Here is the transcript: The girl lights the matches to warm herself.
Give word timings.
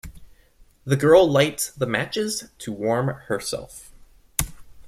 The 0.83 0.95
girl 0.95 1.29
lights 1.29 1.69
the 1.69 1.85
matches 1.85 2.45
to 2.57 2.71
warm 2.73 3.09
herself. 3.27 3.91